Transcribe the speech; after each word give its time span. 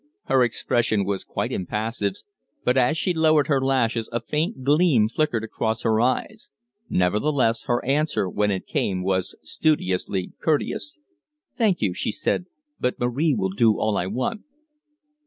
Her 0.23 0.41
expression 0.41 1.05
was 1.05 1.23
quite 1.23 1.51
impassive, 1.51 2.13
but 2.63 2.75
as 2.75 2.97
she 2.97 3.13
lowered 3.13 3.45
her 3.49 3.61
lashes 3.61 4.09
a 4.11 4.19
faint 4.19 4.63
gleam 4.63 5.07
flickered 5.07 5.43
across 5.43 5.83
her 5.83 6.01
eyes; 6.01 6.49
nevertheless, 6.89 7.65
her 7.65 7.85
answer, 7.85 8.27
when 8.27 8.49
it 8.49 8.65
came, 8.65 9.03
was 9.03 9.35
studiously 9.43 10.31
courteous. 10.39 10.97
"Thank 11.55 11.81
you," 11.81 11.93
she 11.93 12.11
said, 12.11 12.45
"but 12.79 12.99
Marie 12.99 13.35
will 13.35 13.51
do 13.53 13.79
all 13.79 13.95
I 13.95 14.07
want." 14.07 14.41